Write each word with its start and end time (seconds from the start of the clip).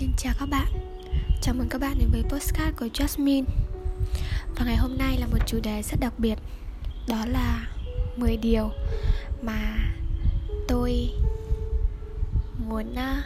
xin 0.00 0.10
chào 0.16 0.34
các 0.38 0.46
bạn. 0.46 0.66
Chào 1.40 1.54
mừng 1.54 1.68
các 1.68 1.80
bạn 1.80 1.98
đến 1.98 2.08
với 2.12 2.22
postcard 2.22 2.76
của 2.76 2.86
Jasmine. 2.86 3.44
Và 4.56 4.64
ngày 4.64 4.76
hôm 4.76 4.98
nay 4.98 5.16
là 5.20 5.26
một 5.26 5.38
chủ 5.46 5.58
đề 5.62 5.82
rất 5.82 6.00
đặc 6.00 6.12
biệt. 6.18 6.38
Đó 7.08 7.24
là 7.26 7.68
10 8.16 8.36
điều 8.36 8.70
mà 9.42 9.76
tôi 10.68 11.10
muốn 12.68 12.94
à, 12.94 13.22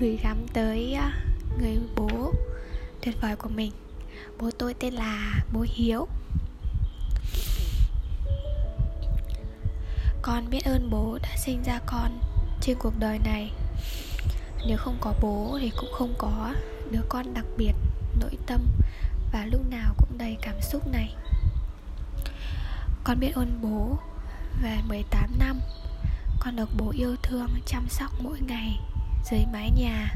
gửi 0.00 0.18
gắm 0.22 0.46
tới 0.52 0.92
à, 0.92 1.12
người 1.60 1.78
bố 1.96 2.32
tuyệt 3.02 3.14
vời 3.20 3.36
của 3.36 3.48
mình. 3.48 3.72
Bố 4.38 4.50
tôi 4.58 4.74
tên 4.74 4.94
là 4.94 5.44
bố 5.52 5.66
Hiếu. 5.68 6.08
Con 10.22 10.50
biết 10.50 10.64
ơn 10.64 10.90
bố 10.90 11.18
đã 11.22 11.36
sinh 11.36 11.62
ra 11.62 11.80
con 11.86 12.20
trên 12.60 12.76
cuộc 12.78 12.98
đời 12.98 13.18
này 13.18 13.50
nếu 14.66 14.76
không 14.76 14.96
có 15.00 15.14
bố 15.20 15.58
thì 15.60 15.72
cũng 15.76 15.92
không 15.92 16.14
có 16.18 16.54
đứa 16.90 17.02
con 17.08 17.34
đặc 17.34 17.44
biệt, 17.56 17.72
nội 18.20 18.38
tâm. 18.46 18.66
Và 19.32 19.46
lúc 19.52 19.60
nào 19.70 19.94
cũng 19.98 20.18
đầy 20.18 20.36
cảm 20.42 20.60
xúc 20.60 20.86
này. 20.86 21.14
Con 23.04 23.20
biết 23.20 23.34
ơn 23.34 23.58
bố 23.62 23.98
về 24.62 24.78
18 24.88 25.38
năm. 25.38 25.60
Con 26.40 26.56
được 26.56 26.68
bố 26.78 26.90
yêu 26.90 27.16
thương, 27.22 27.48
chăm 27.66 27.88
sóc 27.88 28.10
mỗi 28.22 28.40
ngày 28.40 28.80
dưới 29.30 29.44
mái 29.52 29.70
nhà. 29.70 30.14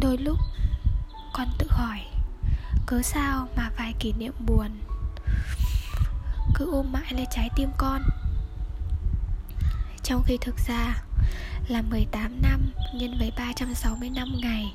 Đôi 0.00 0.18
lúc 0.18 0.38
con 1.32 1.48
tự 1.58 1.66
hỏi, 1.70 2.00
cớ 2.86 3.02
sao 3.02 3.48
mà 3.56 3.70
vài 3.78 3.94
kỷ 3.98 4.12
niệm 4.12 4.32
buồn? 4.46 4.68
Cứ 6.54 6.70
ôm 6.72 6.92
mãi 6.92 7.12
lấy 7.12 7.26
trái 7.30 7.50
tim 7.56 7.70
con 7.76 8.02
trong 10.08 10.22
khi 10.26 10.38
thực 10.40 10.56
ra 10.68 11.02
là 11.68 11.82
18 11.82 12.42
năm 12.42 12.72
nhân 12.94 13.16
với 13.18 13.32
365 13.36 14.28
ngày, 14.40 14.74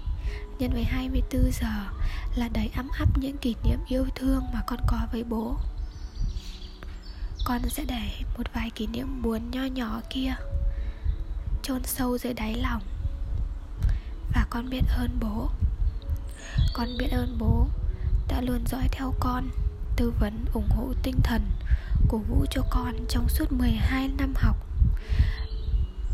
nhân 0.59 0.71
với 0.73 0.83
24 0.83 1.51
giờ 1.51 1.89
là 2.35 2.49
đầy 2.53 2.71
ấm 2.75 2.89
áp 2.99 3.17
những 3.17 3.37
kỷ 3.37 3.55
niệm 3.63 3.79
yêu 3.87 4.05
thương 4.15 4.43
mà 4.53 4.61
con 4.67 4.79
có 4.87 4.97
với 5.11 5.23
bố. 5.23 5.55
Con 7.45 7.61
sẽ 7.69 7.85
để 7.87 8.01
một 8.37 8.43
vài 8.53 8.69
kỷ 8.75 8.87
niệm 8.87 9.21
buồn 9.21 9.51
nho 9.51 9.63
nhỏ 9.63 10.01
kia 10.09 10.33
chôn 11.63 11.83
sâu 11.83 12.17
dưới 12.17 12.33
đáy 12.33 12.55
lòng. 12.55 12.81
Và 14.35 14.45
con 14.49 14.69
biết 14.69 14.83
ơn 14.97 15.17
bố. 15.21 15.49
Con 16.73 16.87
biết 16.97 17.09
ơn 17.11 17.37
bố 17.39 17.67
đã 18.27 18.41
luôn 18.41 18.63
dõi 18.67 18.87
theo 18.91 19.13
con, 19.19 19.49
tư 19.95 20.13
vấn, 20.19 20.45
ủng 20.53 20.69
hộ 20.69 20.93
tinh 21.03 21.19
thần 21.23 21.41
cổ 22.09 22.17
vũ 22.17 22.45
cho 22.49 22.61
con 22.69 22.95
trong 23.09 23.29
suốt 23.29 23.51
12 23.51 24.07
năm 24.17 24.33
học. 24.35 24.72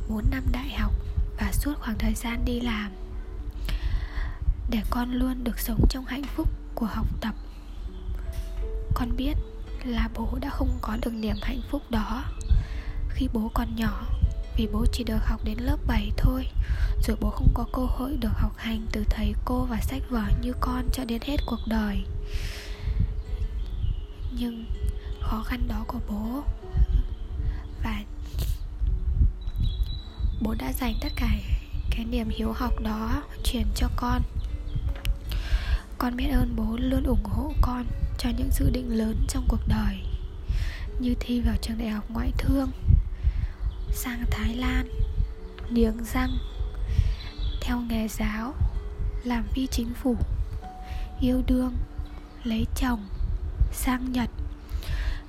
4 0.09 0.23
năm 0.29 0.43
đại 0.51 0.69
học 0.69 0.93
và 1.39 1.51
suốt 1.51 1.73
khoảng 1.79 1.97
thời 1.97 2.13
gian 2.13 2.45
đi 2.45 2.59
làm 2.59 2.91
để 4.69 4.79
con 4.89 5.11
luôn 5.11 5.43
được 5.43 5.59
sống 5.59 5.85
trong 5.89 6.05
hạnh 6.05 6.23
phúc 6.35 6.49
của 6.75 6.85
học 6.85 7.07
tập. 7.21 7.35
Con 8.93 9.15
biết 9.17 9.33
là 9.83 10.09
bố 10.15 10.37
đã 10.41 10.49
không 10.49 10.77
có 10.81 10.97
được 11.01 11.13
niềm 11.13 11.35
hạnh 11.41 11.61
phúc 11.69 11.81
đó. 11.89 12.23
Khi 13.09 13.27
bố 13.33 13.51
còn 13.53 13.75
nhỏ, 13.75 14.05
vì 14.57 14.67
bố 14.73 14.85
chỉ 14.91 15.03
được 15.03 15.25
học 15.25 15.41
đến 15.43 15.57
lớp 15.59 15.77
7 15.87 16.11
thôi, 16.17 16.47
Rồi 17.07 17.17
bố 17.21 17.29
không 17.29 17.51
có 17.53 17.65
cơ 17.73 17.85
hội 17.85 18.17
được 18.17 18.33
học 18.33 18.53
hành 18.57 18.85
từ 18.91 19.03
thầy 19.09 19.33
cô 19.45 19.65
và 19.69 19.77
sách 19.81 20.01
vở 20.09 20.23
như 20.41 20.53
con 20.59 20.89
cho 20.93 21.05
đến 21.05 21.21
hết 21.25 21.37
cuộc 21.45 21.59
đời. 21.67 22.03
Nhưng 24.31 24.65
khó 25.21 25.43
khăn 25.43 25.67
đó 25.67 25.83
của 25.87 25.99
bố 26.09 26.43
Và 27.83 28.03
bố 30.41 30.55
đã 30.59 30.73
dành 30.73 30.95
tất 31.01 31.09
cả 31.15 31.29
cái 31.89 32.05
niềm 32.05 32.29
hiếu 32.29 32.53
học 32.53 32.81
đó 32.81 33.23
truyền 33.43 33.65
cho 33.75 33.87
con. 33.95 34.21
Con 35.97 36.15
biết 36.15 36.27
ơn 36.31 36.55
bố 36.55 36.77
luôn 36.79 37.03
ủng 37.03 37.23
hộ 37.23 37.53
con 37.61 37.85
cho 38.17 38.29
những 38.37 38.49
dự 38.51 38.69
định 38.69 38.97
lớn 38.97 39.25
trong 39.29 39.45
cuộc 39.47 39.67
đời, 39.67 39.97
như 40.99 41.15
thi 41.19 41.41
vào 41.41 41.55
trường 41.61 41.77
đại 41.77 41.89
học 41.89 42.05
ngoại 42.09 42.31
thương, 42.37 42.71
sang 43.91 44.23
thái 44.31 44.55
lan, 44.55 44.89
niếng 45.69 46.03
răng, 46.13 46.37
theo 47.61 47.79
nghề 47.79 48.07
giáo, 48.07 48.53
làm 49.23 49.47
phi 49.47 49.67
chính 49.67 49.93
phủ, 49.93 50.15
yêu 51.21 51.41
đương, 51.47 51.75
lấy 52.43 52.65
chồng, 52.75 53.07
sang 53.71 54.11
nhật. 54.11 54.29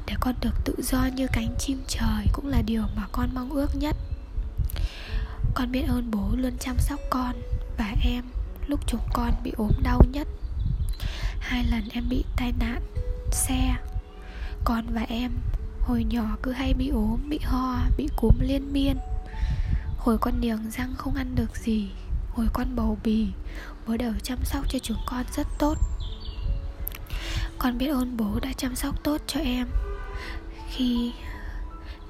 Để 0.06 0.14
con 0.20 0.34
được 0.40 0.54
tự 0.64 0.74
do 0.82 1.04
như 1.14 1.26
cánh 1.32 1.54
chim 1.58 1.82
trời 1.88 2.26
cũng 2.32 2.46
là 2.46 2.62
điều 2.62 2.82
mà 2.96 3.06
con 3.12 3.30
mong 3.34 3.50
ước 3.50 3.76
nhất 3.76 3.96
con 5.54 5.72
biết 5.72 5.82
ơn 5.88 6.10
bố 6.10 6.28
luôn 6.36 6.52
chăm 6.60 6.78
sóc 6.78 7.00
con 7.10 7.34
và 7.78 7.94
em 8.04 8.24
lúc 8.66 8.80
chúng 8.86 9.00
con 9.12 9.32
bị 9.44 9.52
ốm 9.56 9.72
đau 9.82 10.02
nhất. 10.12 10.28
Hai 11.40 11.64
lần 11.64 11.88
em 11.92 12.08
bị 12.08 12.24
tai 12.36 12.52
nạn 12.60 12.82
xe, 13.32 13.76
con 14.64 14.84
và 14.94 15.02
em 15.08 15.32
hồi 15.80 16.04
nhỏ 16.04 16.36
cứ 16.42 16.52
hay 16.52 16.74
bị 16.74 16.88
ốm, 16.88 17.28
bị 17.28 17.38
ho, 17.44 17.78
bị 17.96 18.08
cúm 18.16 18.34
liên 18.40 18.72
miên. 18.72 18.96
Hồi 19.98 20.18
con 20.18 20.40
niềng 20.40 20.70
răng 20.70 20.94
không 20.98 21.14
ăn 21.14 21.34
được 21.34 21.56
gì, 21.56 21.90
hồi 22.30 22.46
con 22.52 22.76
bầu 22.76 22.98
bì, 23.04 23.26
bố 23.86 23.96
đều 23.96 24.14
chăm 24.22 24.38
sóc 24.44 24.64
cho 24.68 24.78
chúng 24.78 24.98
con 25.06 25.24
rất 25.36 25.46
tốt. 25.58 25.78
Con 27.58 27.78
biết 27.78 27.86
ơn 27.86 28.16
bố 28.16 28.38
đã 28.42 28.52
chăm 28.56 28.76
sóc 28.76 29.04
tốt 29.04 29.20
cho 29.26 29.40
em. 29.40 29.68
Khi 30.68 31.12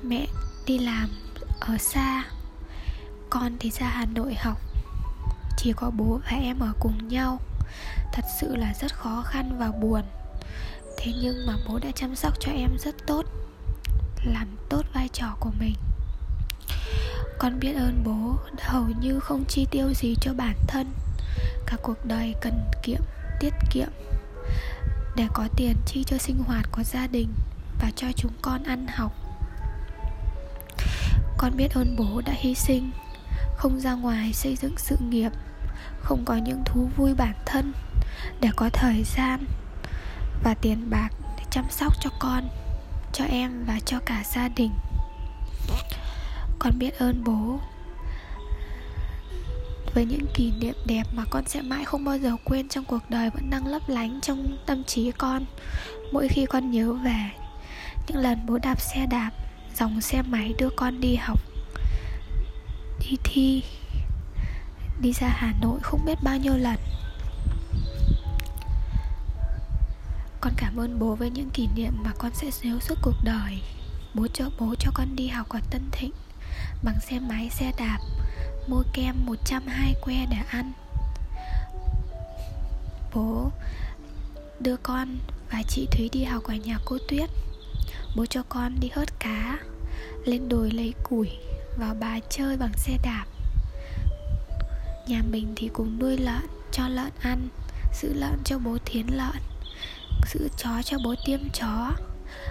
mẹ 0.03 0.27
đi 0.67 0.79
làm 0.79 1.09
ở 1.61 1.79
xa 1.79 2.25
con 3.31 3.57
thì 3.61 3.71
ra 3.71 3.87
Hà 3.87 4.07
Nội 4.07 4.35
học. 4.35 4.61
Chỉ 5.57 5.73
có 5.73 5.91
bố 5.91 6.21
và 6.25 6.37
em 6.37 6.59
ở 6.59 6.73
cùng 6.81 7.09
nhau. 7.09 7.41
Thật 8.13 8.25
sự 8.41 8.57
là 8.57 8.75
rất 8.81 8.95
khó 8.95 9.23
khăn 9.27 9.59
và 9.59 9.71
buồn. 9.81 10.03
Thế 10.99 11.13
nhưng 11.23 11.47
mà 11.47 11.57
bố 11.69 11.79
đã 11.79 11.91
chăm 11.95 12.17
sóc 12.17 12.35
cho 12.41 12.53
em 12.53 12.71
rất 12.79 12.95
tốt 13.07 13.23
Làm 14.25 14.49
tốt 14.69 14.83
vai 14.95 15.09
trò 15.13 15.37
của 15.41 15.51
mình. 15.61 15.75
Con 17.39 17.61
biết 17.61 17.73
ơn 17.73 18.03
bố 18.05 18.37
đã 18.57 18.65
hầu 18.67 18.87
như 19.01 19.21
không 19.21 19.45
chi 19.49 19.67
tiêu 19.71 19.95
gì 19.95 20.15
cho 20.21 20.35
bản 20.35 20.57
thân. 20.69 20.87
Cả 21.67 21.77
cuộc 21.83 22.05
đời 22.05 22.35
cần 22.41 22.65
kiệm, 22.83 23.01
tiết 23.41 23.55
kiệm 23.71 23.89
Để 25.17 25.27
có 25.35 25.49
tiền 25.57 25.77
chi 25.87 26.05
cho 26.05 26.19
sinh 26.19 26.39
hoạt 26.47 26.67
của 26.73 26.83
gia 26.83 27.07
đình 27.07 27.29
Và 27.81 27.91
cho 27.97 28.07
chúng 28.17 28.33
con 28.43 28.65
ăn 28.65 28.87
học. 28.87 29.13
Con 31.39 31.57
biết 31.57 31.75
ơn 31.75 31.97
bố 31.97 32.23
đã 32.27 32.33
hy 32.37 32.55
sinh 32.55 32.91
không 33.61 33.81
ra 33.81 33.95
ngoài 33.95 34.33
xây 34.33 34.57
dựng 34.57 34.75
sự 34.77 34.97
nghiệp, 35.11 35.31
không 36.01 36.25
có 36.25 36.37
những 36.37 36.63
thú 36.65 36.89
vui 36.97 37.15
bản 37.15 37.35
thân 37.47 37.73
để 38.41 38.49
có 38.57 38.71
thời 38.73 39.05
gian 39.17 39.45
và 40.45 40.55
tiền 40.55 40.91
bạc 40.91 41.09
để 41.37 41.45
chăm 41.51 41.65
sóc 41.71 41.93
cho 42.01 42.11
con, 42.19 42.49
cho 43.13 43.25
em 43.25 43.65
và 43.67 43.81
cho 43.85 43.99
cả 44.07 44.23
gia 44.35 44.49
đình. 44.49 44.71
Con 46.59 46.79
biết 46.79 46.99
ơn 46.99 47.25
bố 47.25 47.61
với 49.95 50.05
những 50.05 50.27
kỷ 50.35 50.53
niệm 50.61 50.75
đẹp 50.87 51.07
mà 51.13 51.25
con 51.31 51.45
sẽ 51.47 51.63
mãi 51.63 51.85
không 51.85 52.05
bao 52.05 52.19
giờ 52.19 52.37
quên 52.45 52.69
trong 52.69 52.85
cuộc 52.85 53.11
đời 53.11 53.31
vẫn 53.31 53.51
đang 53.51 53.67
lấp 53.67 53.83
lánh 53.89 54.21
trong 54.21 54.59
tâm 54.67 54.85
trí 54.85 55.11
con. 55.11 55.45
Mỗi 56.13 56.29
khi 56.29 56.47
con 56.47 56.71
nhớ 56.71 56.93
về, 56.93 57.31
những 58.09 58.19
lần 58.19 58.39
bố 58.47 58.59
đạp 58.59 58.81
xe 58.81 59.07
đạp, 59.07 59.31
dòng 59.77 60.01
xe 60.01 60.23
máy 60.23 60.55
đưa 60.59 60.71
con 60.77 61.01
đi 61.01 61.17
học 61.17 61.50
đi 63.01 63.17
thi. 63.25 63.63
Đi 65.01 65.13
ra 65.13 65.29
hà 65.29 65.55
nội 65.61 65.81
không 65.83 66.05
biết 66.05 66.19
bao 66.23 66.37
nhiêu 66.37 66.57
lần. 66.57 66.77
Con 70.41 70.53
cảm 70.57 70.77
ơn 70.77 70.99
bố 70.99 71.15
với 71.15 71.31
những 71.31 71.51
kỷ 71.51 71.69
niệm 71.77 71.93
mà 72.05 72.13
con 72.19 72.31
sẽ 72.35 72.51
nhớ 72.63 72.79
suốt 72.81 72.95
cuộc 73.03 73.15
đời. 73.25 73.63
Bố 74.15 74.27
cho 74.35 74.51
bố 74.59 74.75
cho 74.79 74.91
con 74.95 75.17
đi 75.17 75.29
học 75.29 75.49
ở 75.49 75.61
tân 75.71 75.83
thịnh, 75.93 76.13
bằng 76.83 77.01
xe 77.01 77.19
máy, 77.19 77.51
xe 77.51 77.73
đạp, 77.79 77.99
mua 78.67 78.83
kem 78.93 79.15
120 79.27 79.95
que 80.03 80.27
để 80.31 80.37
ăn. 80.49 80.73
Bố 83.15 83.51
đưa 84.61 84.77
con 84.77 85.19
và 85.51 85.63
chị 85.69 85.89
Thúy 85.91 86.09
đi 86.13 86.25
học 86.25 86.45
ở 86.45 86.55
nhà 86.55 86.79
cô 86.85 86.99
Tuyết. 87.09 87.31
Bố 88.17 88.27
cho 88.27 88.43
con 88.49 88.81
đi 88.81 88.91
hớt 88.95 89.21
cá, 89.21 89.59
Lên 90.25 90.49
đồi 90.49 90.71
lấy 90.71 90.95
củi 91.03 91.31
vào 91.77 91.95
bà 92.01 92.19
chơi 92.31 92.57
bằng 92.57 92.73
xe 92.77 92.99
đạp. 93.03 93.25
Nhà 95.09 95.23
mình 95.31 95.53
thì 95.57 95.71
cùng 95.73 95.99
nuôi 95.99 96.17
lợn, 96.17 96.47
Cho 96.73 96.89
lợn 96.89 97.11
ăn, 97.21 97.49
Giữ 97.95 98.13
lợn 98.15 98.39
cho 98.45 98.59
bố 98.59 98.77
thiến 98.85 99.07
lợn, 99.07 99.43
Giữ 100.33 100.49
chó 100.57 100.83
cho 100.85 100.99
bố 101.05 101.15
tiêm 101.27 101.41
chó, 101.55 101.91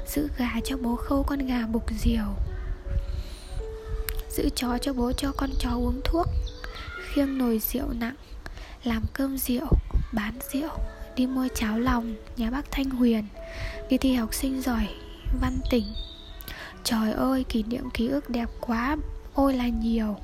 Giữ 0.08 0.28
gà 0.38 0.50
cho 0.64 0.78
bố 0.78 0.96
khâu 0.96 1.24
con 1.24 1.48
gà 1.48 1.66
bục 1.68 1.86
diều, 2.00 2.36
Giữ 4.30 4.50
chó 4.56 4.78
cho 4.78 4.94
bố 4.94 5.12
cho 5.12 5.32
con 5.38 5.50
chó 5.60 5.70
uống 5.70 6.02
thuốc, 6.04 6.28
Khiêng 7.14 7.38
nồi 7.38 7.60
rượu 7.60 7.94
nặng, 7.94 8.16
Làm 8.84 9.04
cơm 9.14 9.38
rượu, 9.38 9.68
Bán 10.14 10.34
rượu, 10.54 10.72
Đi 11.16 11.28
mua 11.28 11.48
cháo 11.56 11.80
lòng, 11.80 12.16
Nhà 12.38 12.52
bác 12.52 12.72
Thanh 12.72 12.90
Huyền. 12.90 13.26
Đi 13.90 13.98
thi 13.98 14.14
học 14.14 14.34
sinh 14.34 14.62
giỏi, 14.62 14.88
Văn 15.42 15.60
tỉnh. 15.72 15.86
Trời 16.84 17.12
ơi, 17.12 17.46
kỷ 17.50 17.64
niệm 17.64 17.90
ký 17.94 18.08
ức 18.08 18.30
đẹp 18.30 18.50
quá. 18.60 18.98
Ôi 19.34 19.54
là 19.54 19.68
nhiều. 19.68 20.16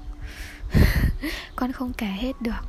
Con 1.55 1.71
không 1.71 1.93
kể 1.93 2.07
hết 2.07 2.41
được. 2.41 2.65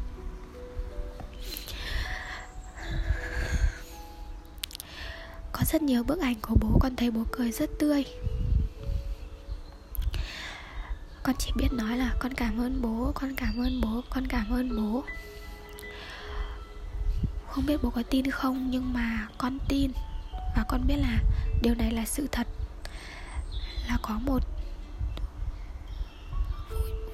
Có 5.52 5.62
rất 5.72 5.82
nhiều 5.82 6.02
bức 6.04 6.20
ảnh 6.20 6.36
của 6.42 6.54
bố, 6.60 6.78
con 6.80 6.96
thấy 6.96 7.10
bố 7.10 7.24
cười 7.32 7.52
rất 7.52 7.70
tươi. 7.78 8.04
Con 11.22 11.34
chỉ 11.38 11.50
biết 11.56 11.68
nói 11.72 11.96
là 11.98 12.14
con 12.18 12.34
cảm 12.34 12.60
ơn 12.60 12.82
bố, 12.82 13.12
con 13.14 13.34
cảm 13.36 13.58
ơn 13.58 13.80
bố, 13.80 14.02
con 14.10 14.26
cảm 14.26 14.50
ơn 14.50 14.76
bố. 14.76 15.04
Không 17.50 17.66
biết 17.66 17.76
bố 17.82 17.90
có 17.90 18.02
tin 18.10 18.30
không, 18.30 18.70
nhưng 18.70 18.92
mà 18.92 19.28
con 19.38 19.58
tin. 19.68 19.90
Và 20.56 20.64
con 20.68 20.86
biết 20.86 20.96
là 20.96 21.18
điều 21.62 21.74
này 21.74 21.92
là 21.92 22.04
sự 22.04 22.28
thật 22.32 22.46
là 23.88 23.98
có 24.02 24.18
một 24.24 24.42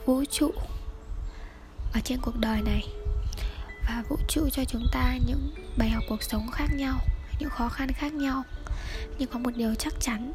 vũ 0.06 0.24
trụ 0.30 0.50
ở 1.92 2.00
trên 2.04 2.20
cuộc 2.20 2.38
đời 2.38 2.62
này. 2.62 2.88
Và 3.88 4.02
vũ 4.08 4.16
trụ 4.28 4.48
cho 4.52 4.64
chúng 4.64 4.86
ta 4.92 5.16
những 5.26 5.54
bài 5.78 5.90
học 5.90 6.02
cuộc 6.08 6.22
sống 6.22 6.50
khác 6.50 6.66
nhau, 6.74 6.98
những 7.38 7.50
khó 7.50 7.69
khăn 7.69 7.88
khác 7.92 8.12
nhau. 8.12 8.42
Nhưng 9.19 9.28
có 9.28 9.38
một 9.38 9.50
điều 9.56 9.74
chắc 9.74 9.92
chắn 10.00 10.32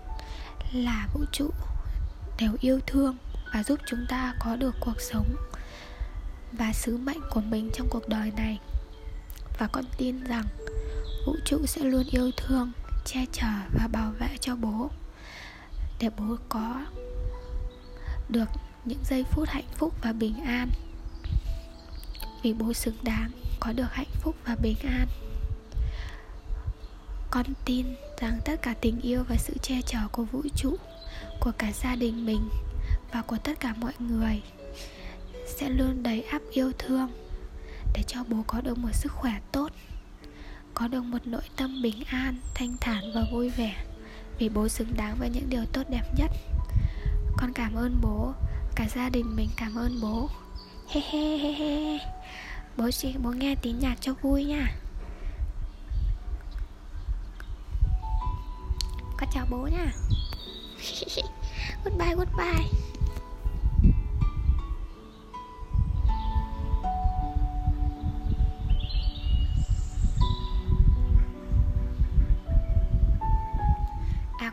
là 0.73 1.07
vũ 1.13 1.25
trụ 1.31 1.49
đều 2.39 2.51
yêu 2.59 2.79
thương 2.87 3.17
và 3.53 3.63
giúp 3.63 3.79
chúng 3.87 4.05
ta 4.09 4.33
có 4.39 4.55
được 4.55 4.75
cuộc 4.79 5.01
sống 5.01 5.35
và 6.51 6.73
sứ 6.73 6.97
mệnh 6.97 7.21
của 7.31 7.41
mình 7.41 7.69
trong 7.73 7.87
cuộc 7.89 8.07
đời 8.07 8.31
này. 8.37 8.59
Và 9.59 9.67
con 9.67 9.85
tin 9.97 10.23
rằng 10.23 10.45
vũ 11.25 11.35
trụ 11.45 11.65
sẽ 11.65 11.81
luôn 11.81 12.03
yêu 12.11 12.31
thương, 12.37 12.71
che 13.05 13.25
chở 13.31 13.47
và 13.73 13.87
bảo 13.87 14.11
vệ 14.19 14.29
cho 14.39 14.55
bố 14.55 14.89
để 15.99 16.09
bố 16.17 16.35
có 16.49 16.85
được 18.29 18.49
những 18.85 19.03
giây 19.03 19.23
phút 19.31 19.49
hạnh 19.49 19.67
phúc 19.75 19.93
và 20.01 20.13
bình 20.13 20.35
an. 20.45 20.69
Vì 22.43 22.53
bố 22.53 22.73
xứng 22.73 22.97
đáng 23.01 23.31
có 23.59 23.73
được 23.73 23.91
hạnh 23.91 24.11
phúc 24.21 24.35
và 24.45 24.55
bình 24.55 24.77
an. 24.83 25.07
Con 27.31 27.45
tin 27.65 27.85
rằng 28.19 28.39
tất 28.45 28.61
cả 28.61 28.73
tình 28.81 29.01
yêu 29.01 29.23
và 29.29 29.35
sự 29.35 29.53
che 29.61 29.81
chở 29.81 29.99
của 30.11 30.23
vũ 30.23 30.41
trụ, 30.55 30.75
của 31.39 31.51
cả 31.57 31.71
gia 31.71 31.95
đình 31.95 32.25
mình 32.25 32.49
và 33.11 33.21
của 33.21 33.37
tất 33.43 33.59
cả 33.59 33.73
mọi 33.77 33.93
người 33.99 34.41
sẽ 35.45 35.69
luôn 35.69 36.03
đầy 36.03 36.21
áp 36.21 36.41
yêu 36.51 36.71
thương 36.77 37.09
để 37.93 38.03
cho 38.07 38.23
bố 38.27 38.37
có 38.47 38.61
được 38.61 38.77
một 38.77 38.93
sức 38.93 39.11
khỏe 39.11 39.33
tốt, 39.51 39.71
có 40.73 40.87
được 40.87 41.01
một 41.01 41.27
nội 41.27 41.41
tâm 41.55 41.81
bình 41.81 42.03
an, 42.07 42.35
thanh 42.53 42.75
thản 42.81 43.03
và 43.15 43.21
vui 43.31 43.49
vẻ 43.49 43.85
vì 44.39 44.49
bố 44.49 44.67
xứng 44.67 44.93
đáng 44.97 45.15
với 45.19 45.29
những 45.29 45.49
điều 45.49 45.65
tốt 45.73 45.83
đẹp 45.89 46.03
nhất. 46.17 46.31
Con 47.37 47.53
cảm 47.53 47.75
ơn 47.75 48.01
bố. 48.01 48.33
Cả 48.75 48.87
gia 48.95 49.09
đình 49.09 49.35
mình 49.35 49.49
cảm 49.57 49.75
ơn 49.75 50.01
bố. 50.01 50.29
He 50.87 51.01
he 51.01 51.37
he 51.37 51.51
he. 51.51 51.99
Bố 52.77 52.91
chị, 52.91 53.15
bố 53.23 53.31
nghe 53.31 53.55
tí 53.55 53.71
nhạc 53.71 53.95
cho 54.01 54.13
vui 54.21 54.43
nha. 54.45 54.75
Con 59.17 59.29
chào 59.33 59.45
bố 59.49 59.57
nha. 59.57 59.85
Goodbye 61.83 62.15
goodbye. 62.15 62.69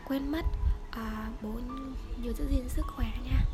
Quên 0.07 0.31
mất. 0.31 0.45
À, 0.91 1.29
bố 1.41 1.49
nhớ 2.17 2.33
giữ 2.33 2.47
gìn 2.49 2.69
sức 2.69 2.85
khỏe 2.87 3.07
nha. 3.25 3.45